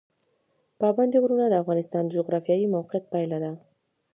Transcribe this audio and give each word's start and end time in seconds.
پابندی 0.81 1.17
غرونه 1.23 1.45
د 1.49 1.55
افغانستان 1.63 2.03
د 2.05 2.13
جغرافیایي 2.17 2.65
موقیعت 2.75 3.03
پایله 3.13 3.37
ده. 3.43 3.51